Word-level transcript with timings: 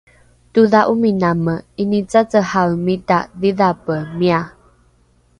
todha’ominame 0.53 1.55
’inicacehaemita 1.83 3.17
dhidhape 3.43 3.95
mia 4.17 4.41